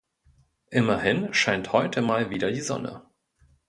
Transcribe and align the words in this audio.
Immerhin 0.71 1.31
scheint 1.31 1.73
heute 1.73 2.01
mal 2.01 2.31
wieder 2.31 2.51
die 2.51 2.61
Sonne. 2.61 3.03